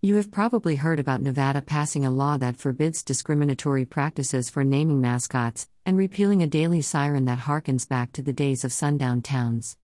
You 0.00 0.14
have 0.14 0.30
probably 0.30 0.76
heard 0.76 1.00
about 1.00 1.22
Nevada 1.22 1.60
passing 1.60 2.06
a 2.06 2.10
law 2.12 2.36
that 2.36 2.56
forbids 2.56 3.02
discriminatory 3.02 3.84
practices 3.84 4.48
for 4.48 4.62
naming 4.62 5.00
mascots 5.00 5.66
and 5.84 5.96
repealing 5.96 6.40
a 6.40 6.46
daily 6.46 6.82
siren 6.82 7.24
that 7.24 7.40
harkens 7.40 7.88
back 7.88 8.12
to 8.12 8.22
the 8.22 8.32
days 8.32 8.62
of 8.62 8.72
sundown 8.72 9.22
towns. 9.22 9.76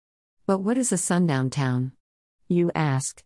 But 0.47 0.61
what 0.61 0.79
is 0.79 0.93
a 0.93 0.99
sundown 0.99 1.51
town? 1.51 1.91
You 2.47 2.71
ask. 2.77 3.25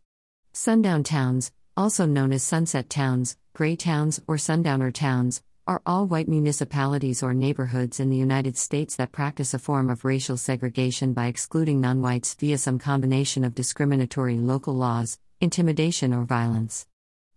Sundown 0.54 1.02
towns, 1.02 1.52
also 1.76 2.06
known 2.06 2.32
as 2.32 2.42
sunset 2.42 2.88
towns, 2.88 3.36
gray 3.52 3.76
towns, 3.76 4.18
or 4.26 4.38
sundowner 4.38 4.90
towns, 4.90 5.42
are 5.66 5.82
all 5.84 6.06
white 6.06 6.26
municipalities 6.26 7.22
or 7.22 7.34
neighborhoods 7.34 8.00
in 8.00 8.08
the 8.08 8.16
United 8.16 8.56
States 8.56 8.96
that 8.96 9.12
practice 9.12 9.52
a 9.52 9.58
form 9.58 9.90
of 9.90 10.06
racial 10.06 10.38
segregation 10.38 11.12
by 11.12 11.26
excluding 11.26 11.82
non 11.82 12.00
whites 12.00 12.32
via 12.32 12.56
some 12.56 12.78
combination 12.78 13.44
of 13.44 13.54
discriminatory 13.54 14.38
local 14.38 14.72
laws, 14.72 15.18
intimidation, 15.40 16.12
or 16.12 16.24
violence. 16.24 16.86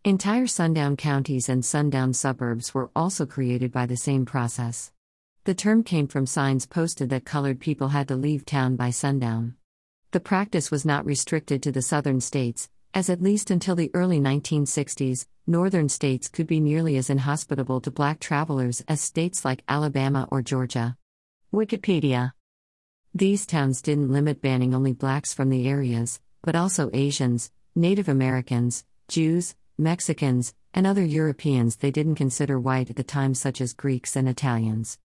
Entire 0.04 0.48
sundown 0.48 0.98
counties 0.98 1.48
and 1.48 1.64
sundown 1.64 2.14
suburbs 2.14 2.73
were 2.73 2.90
also 2.96 3.26
created 3.26 3.72
by 3.72 3.86
the 3.86 3.96
same 3.96 4.26
process. 4.26 4.92
The 5.44 5.54
term 5.54 5.84
came 5.84 6.08
from 6.08 6.26
signs 6.26 6.66
posted 6.66 7.09
that 7.09 7.26
colored 7.26 7.59
people 7.59 7.90
had 7.90 8.08
to 8.08 8.16
leave 8.16 8.45
town 8.45 8.76
by 8.76 8.90
sundown. 8.90 9.56
The 10.12 10.20
practice 10.20 10.72
was 10.72 10.86
not 10.86 11.06
restricted 11.06 11.64
to 11.64 11.72
the 11.72 11.82
southern 11.82 12.20
states, 12.20 12.70
as 12.94 13.09
at 13.09 13.22
least 13.22 13.50
until 13.50 13.76
the 13.76 13.92
early 13.94 14.20
1960s, 14.20 15.26
northern 15.48 15.88
states 15.88 16.28
could 16.28 16.48
be 16.48 16.59
nearly 16.59 16.98
as 16.98 17.09
inhospitable 17.09 17.81
to 17.81 17.92
black 17.92 18.20
travelers 18.20 18.84
as 18.88 19.02
states 19.02 19.45
like 19.45 19.64
Alabama 19.68 20.28
or 20.31 20.42
Georgia. 20.42 20.98
Wikipedia 21.54 22.34
These 23.14 23.45
towns 23.45 23.81
didn't 23.81 24.12
limit 24.12 24.42
banning 24.42 24.73
only 24.73 24.94
blacks 24.94 25.34
from 25.34 25.50
the 25.50 25.68
areas, 25.68 26.20
but 26.42 26.56
also 26.56 26.90
Asians, 26.92 27.52
Native 27.75 28.09
Americans, 28.09 28.84
Jews, 29.07 29.55
Mexicans, 29.77 30.53
and 30.73 30.85
other 30.85 31.05
Europeans 31.05 31.77
they 31.77 31.89
didn't 31.89 32.16
consider 32.16 32.59
white 32.59 32.89
at 32.89 32.97
the 32.97 33.03
time, 33.03 33.34
such 33.34 33.61
as 33.61 33.72
Greeks 33.72 34.17
and 34.17 34.28
Italians. 34.28 34.97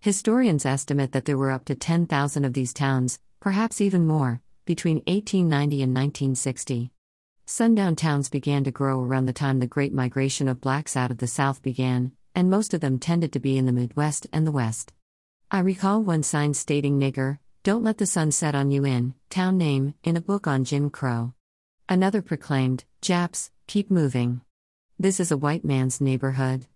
Historians 0.00 0.66
estimate 0.66 1.12
that 1.12 1.24
there 1.24 1.38
were 1.38 1.50
up 1.50 1.64
to 1.64 1.74
10,000 1.74 2.44
of 2.44 2.52
these 2.52 2.74
towns, 2.74 3.18
perhaps 3.40 3.80
even 3.80 4.06
more, 4.06 4.42
between 4.66 4.96
1890 5.06 5.82
and 5.82 5.94
1960. 5.94 6.92
Sundown 7.46 7.96
towns 7.96 8.28
began 8.28 8.64
to 8.64 8.70
grow 8.70 9.00
around 9.00 9.24
the 9.24 9.32
time 9.32 9.58
the 9.58 9.66
Great 9.66 9.94
Migration 9.94 10.46
of 10.46 10.60
blacks 10.60 10.96
out 10.96 11.10
of 11.10 11.18
the 11.18 11.26
South 11.26 11.62
began, 11.62 12.12
and 12.34 12.50
most 12.50 12.74
of 12.74 12.82
them 12.82 12.98
tended 12.98 13.32
to 13.32 13.40
be 13.40 13.56
in 13.56 13.64
the 13.64 13.72
Midwest 13.72 14.26
and 14.30 14.46
the 14.46 14.52
West. 14.52 14.92
I 15.50 15.60
recall 15.60 16.02
one 16.02 16.22
sign 16.22 16.52
stating 16.52 17.00
nigger, 17.00 17.38
don't 17.62 17.82
let 17.82 17.96
the 17.96 18.04
sun 18.04 18.30
set 18.30 18.54
on 18.54 18.70
you 18.70 18.84
in, 18.84 19.14
town 19.30 19.56
name, 19.56 19.94
in 20.04 20.18
a 20.18 20.20
book 20.20 20.46
on 20.46 20.64
Jim 20.64 20.90
Crow. 20.90 21.32
Another 21.90 22.22
proclaimed, 22.22 22.84
Japs, 23.02 23.50
keep 23.66 23.90
moving. 23.90 24.42
This 24.96 25.18
is 25.18 25.32
a 25.32 25.36
white 25.36 25.64
man's 25.64 26.00
neighborhood. 26.00 26.66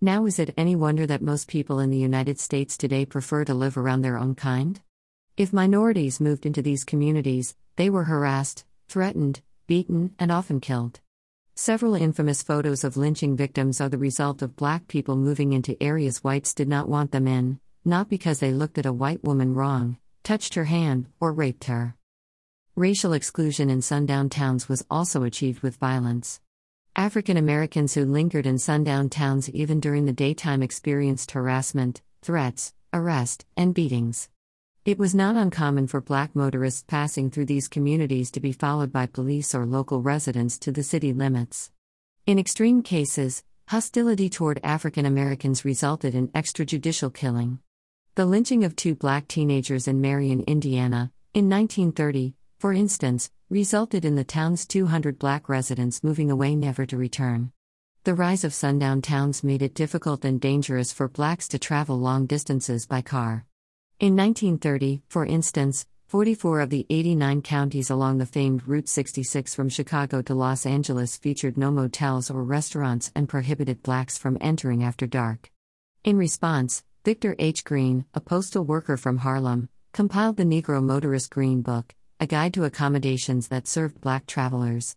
Now, 0.00 0.24
is 0.24 0.38
it 0.38 0.54
any 0.56 0.74
wonder 0.74 1.06
that 1.06 1.20
most 1.20 1.48
people 1.48 1.80
in 1.80 1.90
the 1.90 1.98
United 1.98 2.40
States 2.40 2.78
today 2.78 3.04
prefer 3.04 3.44
to 3.44 3.52
live 3.52 3.76
around 3.76 4.00
their 4.00 4.16
own 4.16 4.34
kind? 4.34 4.80
If 5.36 5.52
minorities 5.52 6.18
moved 6.18 6.46
into 6.46 6.62
these 6.62 6.82
communities, 6.82 7.54
they 7.76 7.90
were 7.90 8.04
harassed, 8.04 8.64
threatened, 8.88 9.42
beaten, 9.66 10.14
and 10.18 10.32
often 10.32 10.60
killed. 10.60 11.00
Several 11.54 11.94
infamous 11.94 12.42
photos 12.42 12.84
of 12.84 12.96
lynching 12.96 13.36
victims 13.36 13.82
are 13.82 13.90
the 13.90 13.98
result 13.98 14.40
of 14.40 14.56
black 14.56 14.88
people 14.88 15.14
moving 15.14 15.52
into 15.52 15.82
areas 15.82 16.24
whites 16.24 16.54
did 16.54 16.68
not 16.68 16.88
want 16.88 17.12
them 17.12 17.28
in, 17.28 17.60
not 17.84 18.08
because 18.08 18.40
they 18.40 18.50
looked 18.50 18.78
at 18.78 18.86
a 18.86 18.94
white 18.94 19.22
woman 19.24 19.52
wrong, 19.52 19.98
touched 20.22 20.54
her 20.54 20.64
hand, 20.64 21.08
or 21.20 21.34
raped 21.34 21.64
her. 21.64 21.96
Racial 22.76 23.12
exclusion 23.12 23.70
in 23.70 23.82
sundown 23.82 24.28
towns 24.28 24.68
was 24.68 24.84
also 24.90 25.22
achieved 25.22 25.62
with 25.62 25.76
violence. 25.76 26.40
African 26.96 27.36
Americans 27.36 27.94
who 27.94 28.04
lingered 28.04 28.46
in 28.46 28.58
sundown 28.58 29.08
towns 29.08 29.48
even 29.50 29.78
during 29.78 30.06
the 30.06 30.12
daytime 30.12 30.60
experienced 30.60 31.30
harassment, 31.30 32.02
threats, 32.20 32.74
arrest, 32.92 33.46
and 33.56 33.74
beatings. 33.74 34.28
It 34.84 34.98
was 34.98 35.14
not 35.14 35.36
uncommon 35.36 35.86
for 35.86 36.00
black 36.00 36.34
motorists 36.34 36.82
passing 36.84 37.30
through 37.30 37.46
these 37.46 37.68
communities 37.68 38.32
to 38.32 38.40
be 38.40 38.50
followed 38.50 38.90
by 38.90 39.06
police 39.06 39.54
or 39.54 39.66
local 39.66 40.02
residents 40.02 40.58
to 40.58 40.72
the 40.72 40.82
city 40.82 41.12
limits. 41.12 41.70
In 42.26 42.40
extreme 42.40 42.82
cases, 42.82 43.44
hostility 43.68 44.28
toward 44.28 44.58
African 44.64 45.06
Americans 45.06 45.64
resulted 45.64 46.12
in 46.16 46.26
extrajudicial 46.30 47.14
killing. 47.14 47.60
The 48.16 48.26
lynching 48.26 48.64
of 48.64 48.74
two 48.74 48.96
black 48.96 49.28
teenagers 49.28 49.86
in 49.86 50.00
Marion, 50.00 50.40
Indiana, 50.48 51.12
in 51.34 51.48
1930, 51.48 52.34
for 52.64 52.72
instance, 52.72 53.30
resulted 53.50 54.06
in 54.06 54.14
the 54.14 54.24
town's 54.24 54.64
200 54.64 55.18
black 55.18 55.50
residents 55.50 56.02
moving 56.02 56.30
away 56.30 56.56
never 56.56 56.86
to 56.86 56.96
return. 56.96 57.52
The 58.04 58.14
rise 58.14 58.42
of 58.42 58.54
sundown 58.54 59.02
towns 59.02 59.44
made 59.44 59.60
it 59.60 59.74
difficult 59.74 60.24
and 60.24 60.40
dangerous 60.40 60.90
for 60.90 61.06
blacks 61.06 61.46
to 61.48 61.58
travel 61.58 61.98
long 61.98 62.24
distances 62.24 62.86
by 62.86 63.02
car. 63.02 63.44
In 64.00 64.16
1930, 64.16 65.02
for 65.08 65.26
instance, 65.26 65.84
44 66.06 66.60
of 66.60 66.70
the 66.70 66.86
89 66.88 67.42
counties 67.42 67.90
along 67.90 68.16
the 68.16 68.24
famed 68.24 68.66
Route 68.66 68.88
66 68.88 69.54
from 69.54 69.68
Chicago 69.68 70.22
to 70.22 70.34
Los 70.34 70.64
Angeles 70.64 71.18
featured 71.18 71.58
no 71.58 71.70
motels 71.70 72.30
or 72.30 72.42
restaurants 72.42 73.12
and 73.14 73.28
prohibited 73.28 73.82
blacks 73.82 74.16
from 74.16 74.38
entering 74.40 74.82
after 74.82 75.06
dark. 75.06 75.50
In 76.02 76.16
response, 76.16 76.82
Victor 77.04 77.36
H. 77.38 77.62
Green, 77.62 78.06
a 78.14 78.22
postal 78.22 78.64
worker 78.64 78.96
from 78.96 79.18
Harlem, 79.18 79.68
compiled 79.92 80.38
the 80.38 80.44
Negro 80.44 80.82
Motorist 80.82 81.28
Green 81.28 81.60
Book, 81.60 81.94
a 82.24 82.26
guide 82.26 82.54
to 82.54 82.64
accommodations 82.64 83.48
that 83.48 83.68
served 83.68 84.00
black 84.00 84.24
travelers. 84.24 84.96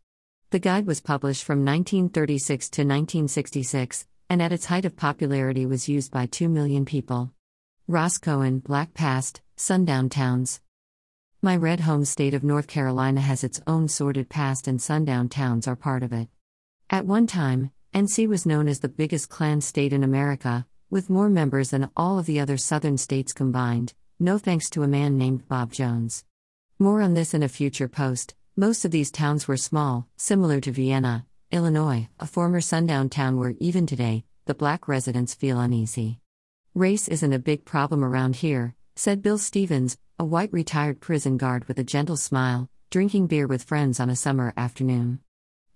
The 0.51 0.59
guide 0.59 0.87
was 0.87 1.01
published 1.01 1.43
from 1.43 1.65
1936 1.65 2.69
to 2.69 2.81
1966, 2.83 4.07
and 4.29 4.41
at 4.41 4.53
its 4.53 4.67
height 4.67 4.85
of 4.85 4.95
popularity 4.95 5.65
was 5.65 5.89
used 5.89 6.09
by 6.09 6.25
2 6.25 6.47
million 6.47 6.85
people. 6.85 7.33
Ross 7.85 8.17
Cohen, 8.17 8.59
Black 8.59 8.93
Past, 8.93 9.41
Sundown 9.57 10.07
Towns. 10.07 10.61
My 11.41 11.57
red 11.57 11.81
home 11.81 12.05
state 12.05 12.33
of 12.33 12.45
North 12.45 12.67
Carolina 12.67 13.19
has 13.19 13.43
its 13.43 13.59
own 13.67 13.89
sordid 13.89 14.29
past, 14.29 14.65
and 14.65 14.81
sundown 14.81 15.27
towns 15.27 15.67
are 15.67 15.75
part 15.75 16.03
of 16.03 16.13
it. 16.13 16.29
At 16.89 17.05
one 17.05 17.27
time, 17.27 17.71
NC 17.93 18.29
was 18.29 18.45
known 18.45 18.69
as 18.69 18.79
the 18.79 18.87
biggest 18.87 19.27
Klan 19.27 19.59
state 19.59 19.91
in 19.91 20.01
America, 20.01 20.65
with 20.89 21.09
more 21.09 21.27
members 21.27 21.71
than 21.71 21.89
all 21.97 22.19
of 22.19 22.25
the 22.25 22.39
other 22.39 22.55
southern 22.55 22.97
states 22.97 23.33
combined, 23.33 23.93
no 24.17 24.37
thanks 24.37 24.69
to 24.69 24.83
a 24.83 24.87
man 24.87 25.17
named 25.17 25.45
Bob 25.49 25.73
Jones. 25.73 26.23
More 26.79 27.01
on 27.01 27.15
this 27.15 27.33
in 27.33 27.41
a 27.41 27.49
future 27.49 27.87
post. 27.87 28.35
Most 28.55 28.85
of 28.85 28.91
these 28.91 29.09
towns 29.09 29.47
were 29.47 29.57
small, 29.57 30.07
similar 30.15 30.61
to 30.61 30.71
Vienna, 30.71 31.25
Illinois, 31.49 32.07
a 32.19 32.27
former 32.27 32.61
sundown 32.61 33.09
town 33.09 33.39
where 33.39 33.55
even 33.59 33.87
today, 33.87 34.25
the 34.45 34.53
black 34.53 34.87
residents 34.87 35.33
feel 35.33 35.59
uneasy. 35.59 36.19
Race 36.75 37.07
isn't 37.07 37.33
a 37.33 37.39
big 37.39 37.65
problem 37.65 38.03
around 38.03 38.35
here, 38.35 38.75
said 38.95 39.23
Bill 39.23 39.39
Stevens, 39.39 39.97
a 40.19 40.25
white 40.25 40.53
retired 40.53 41.01
prison 41.01 41.37
guard 41.37 41.67
with 41.67 41.79
a 41.79 41.83
gentle 41.83 42.15
smile, 42.15 42.69
drinking 42.91 43.25
beer 43.25 43.47
with 43.47 43.63
friends 43.63 43.99
on 43.99 44.11
a 44.11 44.15
summer 44.15 44.53
afternoon. 44.55 45.19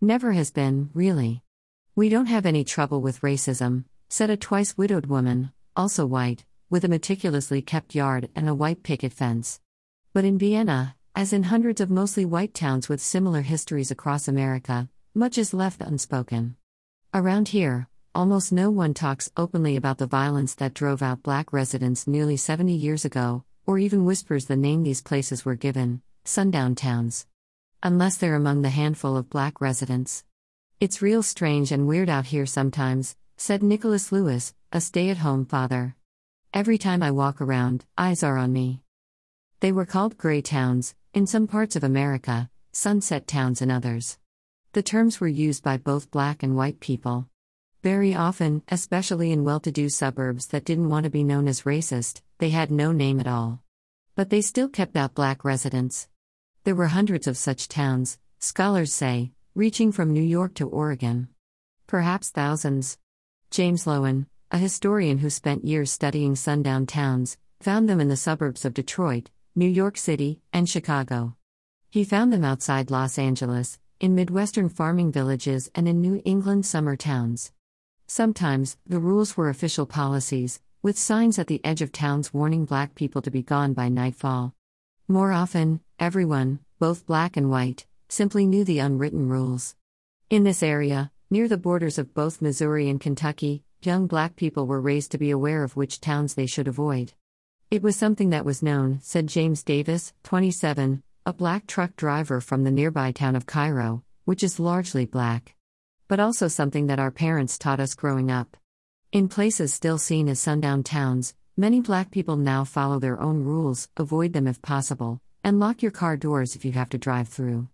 Never 0.01 0.33
has 0.33 0.51
been, 0.51 0.91
really. 0.93 1.41
We 1.95 2.09
don't 2.09 2.27
have 2.27 2.45
any 2.45 2.63
trouble 2.63 3.01
with 3.01 3.21
racism, 3.21 3.85
said 4.07 4.29
a 4.29 4.37
twice 4.37 4.77
widowed 4.77 5.07
woman, 5.07 5.51
also 5.75 6.05
white, 6.05 6.45
with 6.69 6.85
a 6.85 6.87
meticulously 6.87 7.63
kept 7.63 7.95
yard 7.95 8.29
and 8.35 8.47
a 8.47 8.53
white 8.53 8.83
picket 8.83 9.13
fence. 9.13 9.59
But 10.13 10.25
in 10.25 10.37
Vienna, 10.37 10.97
as 11.15 11.31
in 11.31 11.43
hundreds 11.43 11.79
of 11.79 11.89
mostly 11.89 12.25
white 12.25 12.53
towns 12.53 12.89
with 12.89 12.99
similar 12.99 13.43
histories 13.43 13.91
across 13.91 14.27
America, 14.27 14.89
much 15.15 15.37
is 15.37 15.53
left 15.53 15.79
unspoken. 15.79 16.57
Around 17.13 17.47
here, 17.49 17.87
almost 18.13 18.51
no 18.51 18.69
one 18.69 18.93
talks 18.93 19.31
openly 19.37 19.77
about 19.77 19.99
the 19.99 20.07
violence 20.07 20.53
that 20.55 20.73
drove 20.73 21.01
out 21.01 21.23
black 21.23 21.53
residents 21.53 22.07
nearly 22.07 22.35
70 22.35 22.73
years 22.73 23.05
ago, 23.05 23.45
or 23.65 23.79
even 23.79 24.03
whispers 24.03 24.47
the 24.47 24.57
name 24.57 24.83
these 24.83 25.01
places 25.01 25.45
were 25.45 25.55
given 25.55 26.01
sundown 26.25 26.75
towns. 26.75 27.25
Unless 27.81 28.17
they're 28.17 28.35
among 28.35 28.63
the 28.63 28.69
handful 28.69 29.15
of 29.15 29.29
black 29.29 29.61
residents. 29.61 30.25
It's 30.81 31.01
real 31.01 31.23
strange 31.23 31.71
and 31.71 31.87
weird 31.87 32.09
out 32.09 32.25
here 32.25 32.45
sometimes, 32.45 33.15
said 33.37 33.63
Nicholas 33.63 34.11
Lewis, 34.11 34.53
a 34.73 34.81
stay 34.81 35.09
at 35.09 35.17
home 35.17 35.45
father. 35.45 35.95
Every 36.53 36.77
time 36.77 37.01
I 37.01 37.11
walk 37.11 37.39
around, 37.39 37.85
eyes 37.97 38.23
are 38.23 38.37
on 38.37 38.51
me. 38.51 38.81
They 39.61 39.71
were 39.71 39.85
called 39.85 40.17
gray 40.17 40.41
towns, 40.41 40.95
in 41.13 41.27
some 41.27 41.45
parts 41.45 41.75
of 41.75 41.83
America, 41.83 42.49
sunset 42.71 43.27
towns 43.27 43.61
in 43.61 43.69
others. 43.69 44.17
The 44.71 44.81
terms 44.81 45.21
were 45.21 45.27
used 45.27 45.61
by 45.61 45.77
both 45.77 46.09
black 46.09 46.41
and 46.41 46.55
white 46.55 46.79
people. 46.79 47.27
Very 47.83 48.15
often, 48.15 48.63
especially 48.69 49.31
in 49.31 49.43
well 49.43 49.59
to 49.59 49.71
do 49.71 49.87
suburbs 49.87 50.47
that 50.47 50.65
didn't 50.65 50.89
want 50.89 51.03
to 51.03 51.11
be 51.11 51.23
known 51.23 51.47
as 51.47 51.61
racist, 51.61 52.21
they 52.39 52.49
had 52.49 52.71
no 52.71 52.91
name 52.91 53.19
at 53.19 53.27
all. 53.27 53.61
But 54.15 54.31
they 54.31 54.41
still 54.41 54.67
kept 54.67 54.95
out 54.97 55.13
black 55.13 55.45
residents. 55.45 56.07
There 56.63 56.73
were 56.73 56.87
hundreds 56.87 57.27
of 57.27 57.37
such 57.37 57.67
towns, 57.67 58.17
scholars 58.39 58.91
say, 58.91 59.31
reaching 59.53 59.91
from 59.91 60.11
New 60.11 60.23
York 60.23 60.55
to 60.55 60.67
Oregon. 60.67 61.27
Perhaps 61.85 62.31
thousands. 62.31 62.97
James 63.51 63.85
Loewen, 63.85 64.25
a 64.49 64.57
historian 64.57 65.19
who 65.19 65.29
spent 65.29 65.65
years 65.65 65.91
studying 65.91 66.35
sundown 66.35 66.87
towns, 66.87 67.37
found 67.59 67.87
them 67.87 68.01
in 68.01 68.07
the 68.07 68.17
suburbs 68.17 68.65
of 68.65 68.73
Detroit, 68.73 69.29
New 69.53 69.67
York 69.67 69.97
City, 69.97 70.39
and 70.53 70.69
Chicago. 70.69 71.35
He 71.89 72.05
found 72.05 72.31
them 72.31 72.45
outside 72.45 72.89
Los 72.89 73.19
Angeles, 73.19 73.79
in 73.99 74.15
Midwestern 74.15 74.69
farming 74.69 75.11
villages, 75.11 75.69
and 75.75 75.89
in 75.89 75.99
New 75.99 76.21
England 76.23 76.65
summer 76.65 76.95
towns. 76.95 77.51
Sometimes, 78.07 78.77
the 78.87 78.99
rules 78.99 79.35
were 79.35 79.49
official 79.49 79.85
policies, 79.85 80.61
with 80.81 80.97
signs 80.97 81.37
at 81.37 81.47
the 81.47 81.59
edge 81.65 81.81
of 81.81 81.91
towns 81.91 82.33
warning 82.33 82.63
black 82.63 82.95
people 82.95 83.21
to 83.21 83.29
be 83.29 83.43
gone 83.43 83.73
by 83.73 83.89
nightfall. 83.89 84.55
More 85.09 85.33
often, 85.33 85.81
everyone, 85.99 86.59
both 86.79 87.05
black 87.05 87.35
and 87.35 87.49
white, 87.49 87.85
simply 88.07 88.47
knew 88.47 88.63
the 88.63 88.79
unwritten 88.79 89.27
rules. 89.27 89.75
In 90.29 90.45
this 90.45 90.63
area, 90.63 91.11
near 91.29 91.49
the 91.49 91.57
borders 91.57 91.97
of 91.97 92.13
both 92.13 92.41
Missouri 92.41 92.87
and 92.89 93.01
Kentucky, 93.01 93.65
young 93.81 94.07
black 94.07 94.37
people 94.37 94.65
were 94.65 94.79
raised 94.79 95.11
to 95.11 95.17
be 95.17 95.29
aware 95.29 95.65
of 95.65 95.75
which 95.75 95.99
towns 95.99 96.35
they 96.35 96.45
should 96.45 96.69
avoid. 96.69 97.11
It 97.71 97.81
was 97.81 97.95
something 97.95 98.31
that 98.31 98.43
was 98.43 98.61
known, 98.61 98.99
said 99.01 99.27
James 99.27 99.63
Davis, 99.63 100.11
27, 100.23 101.03
a 101.25 101.31
black 101.31 101.67
truck 101.67 101.95
driver 101.95 102.41
from 102.41 102.65
the 102.65 102.69
nearby 102.69 103.13
town 103.13 103.33
of 103.33 103.45
Cairo, 103.45 104.03
which 104.25 104.43
is 104.43 104.59
largely 104.59 105.05
black. 105.05 105.55
But 106.09 106.19
also 106.19 106.49
something 106.49 106.87
that 106.87 106.99
our 106.99 107.11
parents 107.11 107.57
taught 107.57 107.79
us 107.79 107.95
growing 107.95 108.29
up. 108.29 108.57
In 109.13 109.29
places 109.29 109.73
still 109.73 109.97
seen 109.97 110.27
as 110.27 110.37
sundown 110.37 110.83
towns, 110.83 111.33
many 111.55 111.79
black 111.79 112.11
people 112.11 112.35
now 112.35 112.65
follow 112.65 112.99
their 112.99 113.21
own 113.21 113.45
rules, 113.45 113.87
avoid 113.95 114.33
them 114.33 114.47
if 114.47 114.61
possible, 114.61 115.21
and 115.41 115.57
lock 115.57 115.81
your 115.81 115.91
car 115.91 116.17
doors 116.17 116.57
if 116.57 116.65
you 116.65 116.73
have 116.73 116.89
to 116.89 116.97
drive 116.97 117.29
through. 117.29 117.69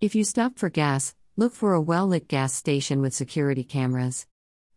If 0.00 0.16
you 0.16 0.24
stop 0.24 0.58
for 0.58 0.70
gas, 0.70 1.14
look 1.36 1.52
for 1.52 1.72
a 1.72 1.80
well 1.80 2.08
lit 2.08 2.26
gas 2.26 2.52
station 2.52 3.00
with 3.00 3.14
security 3.14 3.62
cameras. 3.62 4.26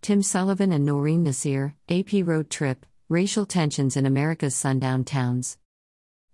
Tim 0.04 0.22
Sullivan 0.22 0.72
and 0.72 0.86
Noreen 0.86 1.24
Nasir, 1.24 1.74
AP 1.90 2.14
Road 2.24 2.52
Trip 2.52 2.86
Racial 3.12 3.48
Tensions 3.48 3.98
in 3.98 4.06
America's 4.06 4.56
Sundown 4.56 5.04
Towns. 5.04 5.58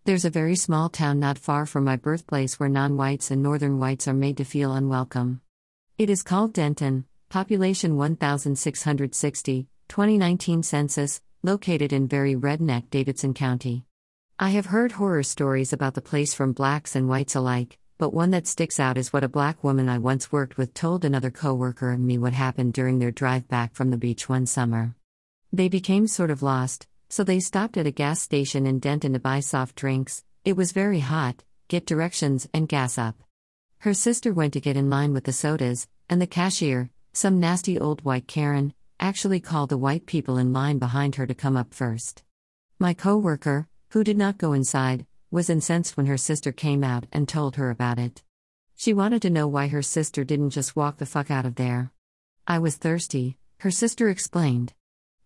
There's 0.03 0.25
a 0.25 0.29
very 0.29 0.57
small 0.57 0.89
town 0.89 1.21
not 1.21 1.37
far 1.37 1.65
from 1.65 1.85
my 1.85 1.95
birthplace 1.95 2.59
where 2.59 2.67
non 2.67 2.97
whites 2.97 3.31
and 3.31 3.41
northern 3.41 3.79
whites 3.79 4.09
are 4.09 4.13
made 4.13 4.35
to 4.35 4.43
feel 4.43 4.73
unwelcome. 4.73 5.39
It 5.97 6.09
is 6.09 6.21
called 6.21 6.51
Denton, 6.51 7.05
population 7.29 7.95
1,660, 7.95 9.67
2019 9.87 10.63
census, 10.63 11.21
located 11.43 11.93
in 11.93 12.09
very 12.09 12.35
redneck 12.35 12.89
Davidson 12.89 13.33
County. 13.33 13.85
I 14.37 14.49
have 14.49 14.65
heard 14.65 14.91
horror 14.91 15.23
stories 15.23 15.71
about 15.71 15.93
the 15.93 16.01
place 16.01 16.33
from 16.33 16.51
blacks 16.51 16.93
and 16.93 17.07
whites 17.07 17.35
alike, 17.35 17.79
but 17.97 18.13
one 18.13 18.31
that 18.31 18.47
sticks 18.47 18.81
out 18.81 18.97
is 18.97 19.13
what 19.13 19.23
a 19.23 19.29
black 19.29 19.63
woman 19.63 19.87
I 19.87 19.99
once 19.99 20.29
worked 20.29 20.57
with 20.57 20.73
told 20.73 21.05
another 21.05 21.31
coworker 21.31 21.91
and 21.91 22.05
me 22.05 22.17
what 22.17 22.33
happened 22.33 22.73
during 22.73 22.99
their 22.99 23.11
drive 23.11 23.47
back 23.47 23.73
from 23.75 23.91
the 23.91 23.97
beach 23.97 24.27
one 24.27 24.45
summer. 24.45 24.93
They 25.53 25.69
became 25.69 26.07
sort 26.07 26.31
of 26.31 26.43
lost, 26.43 26.87
so 27.09 27.23
they 27.23 27.39
stopped 27.39 27.77
at 27.77 27.87
a 27.87 27.91
gas 27.91 28.21
station 28.21 28.65
in 28.65 28.79
Denton 28.79 29.13
to 29.13 29.19
buy 29.19 29.39
soft 29.39 29.75
drinks. 29.75 30.23
It 30.43 30.57
was 30.57 30.71
very 30.71 30.99
hot, 30.99 31.43
get 31.67 31.85
directions, 31.85 32.47
and 32.53 32.67
gas 32.67 32.97
up. 32.97 33.23
Her 33.79 33.93
sister 33.93 34.33
went 34.33 34.53
to 34.53 34.59
get 34.59 34.77
in 34.77 34.89
line 34.89 35.13
with 35.13 35.25
the 35.25 35.33
sodas, 35.33 35.87
and 36.09 36.21
the 36.21 36.27
cashier, 36.27 36.89
some 37.13 37.39
nasty 37.39 37.79
old 37.79 38.03
white 38.03 38.27
Karen, 38.27 38.73
actually 38.99 39.39
called 39.39 39.69
the 39.69 39.77
white 39.77 40.05
people 40.05 40.37
in 40.37 40.53
line 40.53 40.77
behind 40.77 41.15
her 41.15 41.27
to 41.27 41.33
come 41.33 41.55
up 41.55 41.73
first. 41.73 42.23
My 42.79 42.93
coworker, 42.93 43.67
who 43.89 44.03
did 44.03 44.17
not 44.17 44.37
go 44.37 44.53
inside, 44.53 45.05
was 45.31 45.49
incensed 45.49 45.95
when 45.95 46.05
her 46.05 46.17
sister 46.17 46.51
came 46.51 46.83
out 46.83 47.05
and 47.11 47.27
told 47.27 47.55
her 47.55 47.69
about 47.69 47.99
it. 47.99 48.23
She 48.75 48.93
wanted 48.93 49.21
to 49.21 49.29
know 49.29 49.47
why 49.47 49.67
her 49.67 49.81
sister 49.81 50.23
didn't 50.23 50.49
just 50.49 50.75
walk 50.75 50.97
the 50.97 51.05
fuck 51.05 51.31
out 51.31 51.45
of 51.45 51.55
there. 51.55 51.91
I 52.45 52.59
was 52.59 52.75
thirsty, 52.75 53.37
her 53.59 53.71
sister 53.71 54.09
explained. 54.09 54.73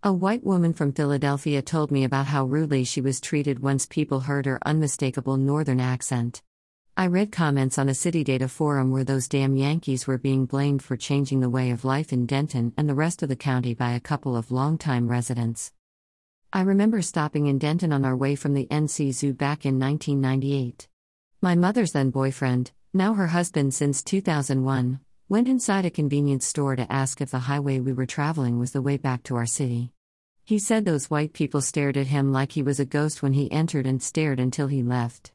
A 0.01 0.13
white 0.13 0.45
woman 0.45 0.71
from 0.71 0.93
Philadelphia 0.93 1.61
told 1.61 1.91
me 1.91 2.05
about 2.05 2.27
how 2.27 2.45
rudely 2.45 2.85
she 2.85 3.01
was 3.01 3.19
treated 3.19 3.59
once 3.59 3.85
people 3.85 4.21
heard 4.21 4.45
her 4.45 4.57
unmistakable 4.65 5.35
northern 5.35 5.81
accent. 5.81 6.41
I 6.95 7.07
read 7.07 7.33
comments 7.33 7.77
on 7.77 7.89
a 7.89 7.93
city 7.93 8.23
data 8.23 8.47
forum 8.47 8.91
where 8.91 9.03
those 9.03 9.27
damn 9.27 9.57
Yankees 9.57 10.07
were 10.07 10.17
being 10.17 10.45
blamed 10.45 10.81
for 10.81 10.95
changing 10.95 11.41
the 11.41 11.49
way 11.49 11.69
of 11.69 11.83
life 11.83 12.13
in 12.13 12.25
Denton 12.25 12.73
and 12.77 12.87
the 12.87 12.95
rest 12.95 13.23
of 13.23 13.27
the 13.27 13.35
county 13.35 13.73
by 13.73 13.91
a 13.91 13.99
couple 13.99 14.37
of 14.37 14.51
longtime 14.51 15.09
residents. 15.09 15.73
I 16.53 16.61
remember 16.61 17.01
stopping 17.01 17.47
in 17.47 17.57
Denton 17.57 17.91
on 17.91 18.05
our 18.05 18.15
way 18.15 18.35
from 18.35 18.53
the 18.53 18.67
NC 18.67 19.11
Zoo 19.11 19.33
back 19.33 19.65
in 19.65 19.77
1998. 19.77 20.87
My 21.41 21.55
mother's 21.55 21.91
then 21.91 22.09
boyfriend, 22.09 22.71
now 22.93 23.15
her 23.15 23.27
husband 23.27 23.73
since 23.73 24.01
2001, 24.01 25.01
went 25.29 25.47
inside 25.47 25.85
a 25.85 25.91
convenience 25.91 26.43
store 26.43 26.75
to 26.75 26.91
ask 26.91 27.21
if 27.21 27.29
the 27.29 27.37
highway 27.37 27.79
we 27.79 27.93
were 27.93 28.07
traveling 28.07 28.57
was 28.57 28.71
the 28.71 28.81
way 28.81 28.97
back 28.97 29.21
to 29.21 29.35
our 29.35 29.45
city. 29.45 29.91
He 30.43 30.57
said 30.57 30.85
those 30.85 31.11
white 31.11 31.33
people 31.33 31.61
stared 31.61 31.97
at 31.97 32.07
him 32.07 32.31
like 32.31 32.53
he 32.53 32.63
was 32.63 32.79
a 32.79 32.85
ghost 32.85 33.21
when 33.21 33.33
he 33.33 33.51
entered 33.51 33.85
and 33.85 34.01
stared 34.01 34.39
until 34.39 34.65
he 34.65 34.81
left. 34.81 35.31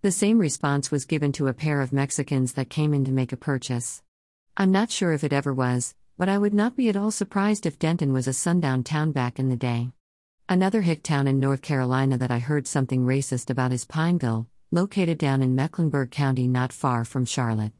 The 0.00 0.10
same 0.10 0.38
response 0.38 0.90
was 0.90 1.04
given 1.04 1.30
to 1.32 1.48
a 1.48 1.52
pair 1.52 1.82
of 1.82 1.92
Mexicans 1.92 2.54
that 2.54 2.70
came 2.70 2.94
in 2.94 3.04
to 3.04 3.12
make 3.12 3.32
a 3.32 3.36
purchase. 3.36 4.02
I'm 4.56 4.72
not 4.72 4.90
sure 4.90 5.12
if 5.12 5.22
it 5.22 5.34
ever 5.34 5.52
was, 5.52 5.94
but 6.16 6.30
I 6.30 6.38
would 6.38 6.54
not 6.54 6.74
be 6.74 6.88
at 6.88 6.96
all 6.96 7.10
surprised 7.10 7.66
if 7.66 7.78
Denton 7.78 8.14
was 8.14 8.26
a 8.26 8.32
sundown 8.32 8.82
town 8.82 9.12
back 9.12 9.38
in 9.38 9.50
the 9.50 9.56
day. 9.56 9.90
Another 10.48 10.80
hick 10.80 11.02
town 11.02 11.28
in 11.28 11.38
North 11.38 11.60
Carolina 11.60 12.16
that 12.16 12.30
I 12.30 12.38
heard 12.38 12.66
something 12.66 13.04
racist 13.04 13.50
about 13.50 13.72
is 13.72 13.84
Pineville, 13.84 14.46
located 14.70 15.18
down 15.18 15.42
in 15.42 15.54
Mecklenburg 15.54 16.10
County 16.10 16.48
not 16.48 16.72
far 16.72 17.04
from 17.04 17.26
Charlotte. 17.26 17.72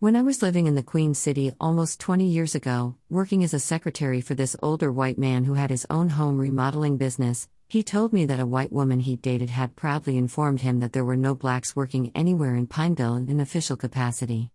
When 0.00 0.16
I 0.16 0.22
was 0.22 0.40
living 0.40 0.66
in 0.66 0.76
the 0.76 0.82
Queen 0.82 1.12
City 1.12 1.52
almost 1.60 2.00
20 2.00 2.24
years 2.24 2.54
ago, 2.54 2.96
working 3.10 3.44
as 3.44 3.52
a 3.52 3.60
secretary 3.60 4.22
for 4.22 4.34
this 4.34 4.56
older 4.62 4.90
white 4.90 5.18
man 5.18 5.44
who 5.44 5.52
had 5.52 5.68
his 5.68 5.86
own 5.90 6.08
home 6.08 6.38
remodeling 6.38 6.96
business, 6.96 7.50
he 7.68 7.82
told 7.82 8.10
me 8.10 8.24
that 8.24 8.40
a 8.40 8.46
white 8.46 8.72
woman 8.72 9.00
he 9.00 9.16
dated 9.16 9.50
had 9.50 9.76
proudly 9.76 10.16
informed 10.16 10.62
him 10.62 10.80
that 10.80 10.94
there 10.94 11.04
were 11.04 11.18
no 11.18 11.34
blacks 11.34 11.76
working 11.76 12.10
anywhere 12.14 12.56
in 12.56 12.66
Pineville 12.66 13.16
in 13.16 13.28
an 13.28 13.40
official 13.40 13.76
capacity. 13.76 14.50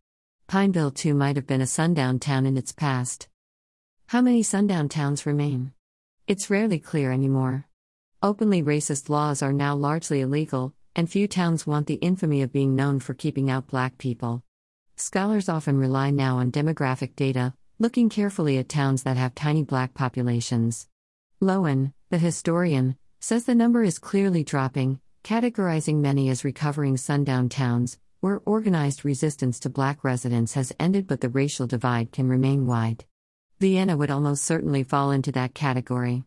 Pineville, 0.47 0.89
too, 0.89 1.13
might 1.13 1.35
have 1.35 1.45
been 1.45 1.61
a 1.61 1.67
sundown 1.67 2.17
town 2.17 2.47
in 2.47 2.57
its 2.57 2.71
past. 2.71 3.27
How 4.07 4.21
many 4.21 4.41
sundown 4.41 4.89
towns 4.89 5.27
remain? 5.27 5.73
It's 6.25 6.49
rarely 6.49 6.79
clear 6.79 7.11
anymore. 7.11 7.67
Openly 8.23 8.63
racist 8.63 9.09
laws 9.09 9.43
are 9.43 9.53
now 9.53 9.75
largely 9.75 10.21
illegal, 10.21 10.73
and 10.95 11.07
few 11.07 11.27
towns 11.27 11.67
want 11.67 11.85
the 11.85 12.01
infamy 12.01 12.41
of 12.41 12.51
being 12.51 12.75
known 12.75 12.99
for 12.99 13.13
keeping 13.13 13.51
out 13.51 13.67
black 13.67 13.99
people. 13.99 14.41
Scholars 14.97 15.49
often 15.49 15.77
rely 15.77 16.09
now 16.09 16.37
on 16.37 16.53
demographic 16.53 17.17
data, 17.17 17.53
looking 17.79 18.07
carefully 18.07 18.57
at 18.57 18.69
towns 18.69 19.03
that 19.03 19.17
have 19.17 19.35
tiny 19.35 19.61
black 19.61 19.93
populations. 19.93 20.87
Loewen, 21.41 21.91
the 22.09 22.17
historian, 22.17 22.95
says 23.19 23.43
the 23.43 23.55
number 23.55 23.83
is 23.83 23.99
clearly 23.99 24.45
dropping, 24.45 25.01
categorizing 25.21 25.97
many 25.97 26.29
as 26.29 26.45
recovering 26.45 26.95
sundown 26.95 27.49
towns, 27.49 27.97
where 28.21 28.41
organized 28.45 29.03
resistance 29.03 29.59
to 29.59 29.69
black 29.69 30.01
residents 30.01 30.53
has 30.53 30.71
ended 30.79 31.07
but 31.07 31.19
the 31.19 31.29
racial 31.29 31.67
divide 31.67 32.13
can 32.13 32.29
remain 32.29 32.65
wide. 32.65 33.03
Vienna 33.59 33.97
would 33.97 34.09
almost 34.09 34.45
certainly 34.45 34.83
fall 34.83 35.11
into 35.11 35.31
that 35.33 35.53
category. 35.53 36.23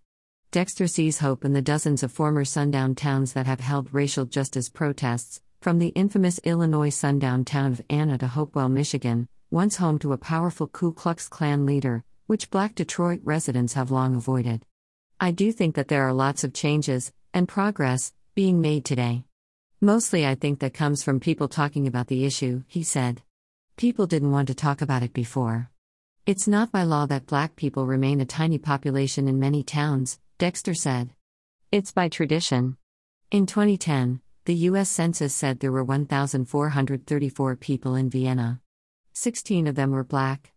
Dexter 0.51 0.87
sees 0.87 1.21
hope 1.21 1.43
in 1.43 1.55
the 1.55 1.63
dozens 1.63 2.03
of 2.03 2.13
former 2.13 2.45
sundown 2.45 2.95
towns 2.95 3.33
that 3.33 3.47
have 3.47 3.61
held 3.61 3.95
racial 3.95 4.27
justice 4.27 4.69
protests, 4.69 5.41
from 5.61 5.81
the 5.81 5.89
infamous 5.89 6.39
Illinois 6.45 6.89
sundown 6.89 7.45
town 7.45 7.73
of 7.73 7.83
Anna 7.91 8.17
to 8.19 8.29
Hopewell, 8.29 8.69
Michigan, 8.69 9.29
once 9.51 9.77
home 9.77 9.99
to 9.99 10.13
a 10.13 10.19
powerful 10.19 10.69
Ku 10.69 10.93
Klux 10.93 11.29
Klan 11.29 11.67
leader, 11.67 12.05
which 12.27 12.51
black 12.51 12.77
Detroit 12.77 13.21
residents 13.25 13.73
have 13.73 13.91
long 13.91 14.15
avoided. 14.15 14.65
I 15.19 15.33
do 15.33 15.51
think 15.51 15.75
that 15.75 15.89
there 15.89 16.07
are 16.07 16.13
lots 16.13 16.45
of 16.45 16.55
changes, 16.55 17.13
and 17.35 17.49
progress, 17.49 18.13
being 18.37 18.61
made 18.61 18.85
today. 18.85 19.25
Mostly, 19.81 20.25
I 20.25 20.37
think 20.37 20.61
that 20.61 20.75
comes 20.75 21.03
from 21.03 21.19
people 21.19 21.49
talking 21.49 21.89
about 21.89 22.07
the 22.07 22.25
issue, 22.25 22.63
he 22.69 22.85
said. 22.85 23.23
People 23.77 24.07
didn't 24.07 24.33
want 24.33 24.49
to 24.49 24.55
talk 24.55 24.81
about 24.81 25.03
it 25.03 25.13
before. 25.13 25.71
It's 26.25 26.47
not 26.47 26.71
by 26.71 26.85
law 26.85 27.07
that 27.07 27.27
black 27.27 27.57
people 27.57 27.87
remain 27.87 28.21
a 28.21 28.27
tiny 28.27 28.59
population 28.59 29.27
in 29.27 29.41
many 29.41 29.65
towns, 29.65 30.21
Dexter 30.39 30.75
said. 30.75 31.11
It's 31.73 31.91
by 31.91 32.09
tradition. 32.09 32.77
In 33.31 33.47
2010, 33.47 34.21
the 34.49 34.55
U.S. 34.55 34.89
Census 34.89 35.35
said 35.35 35.61
there 35.61 35.71
were 35.71 35.85
1,434 35.85 37.57
people 37.57 37.95
in 37.95 38.09
Vienna. 38.09 38.63
16 39.13 39.67
of 39.67 39.75
them 39.75 39.91
were 39.91 40.03
black. 40.03 40.55